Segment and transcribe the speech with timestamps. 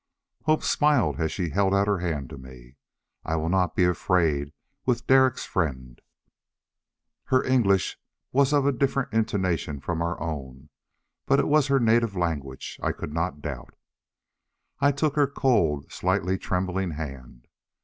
[0.45, 2.75] Hope smiled as she held out her hand to me.
[3.23, 4.51] "I will not be afraid,
[4.83, 6.01] with Derek's friend."
[7.25, 7.99] Her English
[8.31, 10.69] was of different intonation from our own,
[11.27, 13.75] but it was her native language, I could not doubt.
[14.79, 17.45] I took her cold, slightly trembling hand.